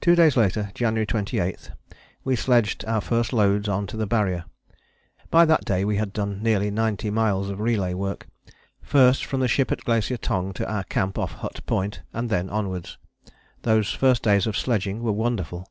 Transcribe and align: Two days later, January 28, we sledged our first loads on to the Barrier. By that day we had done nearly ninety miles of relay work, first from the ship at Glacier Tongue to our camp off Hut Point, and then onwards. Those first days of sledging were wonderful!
Two 0.00 0.14
days 0.14 0.36
later, 0.36 0.70
January 0.72 1.04
28, 1.04 1.72
we 2.22 2.36
sledged 2.36 2.84
our 2.84 3.00
first 3.00 3.32
loads 3.32 3.68
on 3.68 3.88
to 3.88 3.96
the 3.96 4.06
Barrier. 4.06 4.44
By 5.32 5.44
that 5.46 5.64
day 5.64 5.84
we 5.84 5.96
had 5.96 6.12
done 6.12 6.40
nearly 6.44 6.70
ninety 6.70 7.10
miles 7.10 7.50
of 7.50 7.58
relay 7.58 7.92
work, 7.92 8.28
first 8.82 9.24
from 9.24 9.40
the 9.40 9.48
ship 9.48 9.72
at 9.72 9.82
Glacier 9.82 10.16
Tongue 10.16 10.52
to 10.52 10.70
our 10.70 10.84
camp 10.84 11.18
off 11.18 11.32
Hut 11.32 11.60
Point, 11.66 12.02
and 12.12 12.30
then 12.30 12.48
onwards. 12.50 12.98
Those 13.62 13.90
first 13.90 14.22
days 14.22 14.46
of 14.46 14.56
sledging 14.56 15.02
were 15.02 15.10
wonderful! 15.10 15.68